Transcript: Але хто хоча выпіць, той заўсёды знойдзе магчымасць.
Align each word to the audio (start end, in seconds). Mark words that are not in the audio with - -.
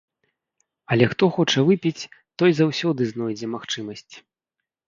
Але 0.95 1.09
хто 1.11 1.25
хоча 1.35 1.59
выпіць, 1.69 2.07
той 2.43 2.51
заўсёды 2.61 3.01
знойдзе 3.13 3.47
магчымасць. 3.55 4.09